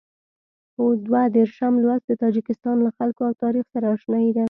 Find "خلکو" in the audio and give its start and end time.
2.97-3.21